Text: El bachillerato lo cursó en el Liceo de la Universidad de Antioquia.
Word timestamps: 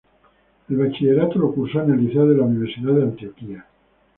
El 0.67 0.77
bachillerato 0.77 1.37
lo 1.37 1.51
cursó 1.53 1.83
en 1.83 1.91
el 1.91 2.03
Liceo 2.07 2.27
de 2.27 2.35
la 2.35 2.45
Universidad 2.45 2.93
de 2.95 3.03
Antioquia. 3.03 3.67